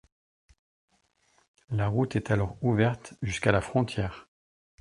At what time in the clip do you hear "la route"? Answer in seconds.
1.69-2.15